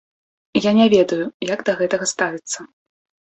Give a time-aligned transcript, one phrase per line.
[0.65, 2.59] Я не ведаю, як да гэтага ставіцца.